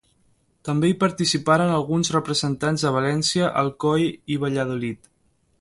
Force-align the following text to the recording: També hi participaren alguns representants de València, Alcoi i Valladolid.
També 0.69 0.89
hi 0.91 0.95
participaren 1.03 1.75
alguns 1.75 2.11
representants 2.17 2.87
de 2.87 2.95
València, 2.97 3.53
Alcoi 3.63 4.11
i 4.37 4.43
Valladolid. 4.47 5.11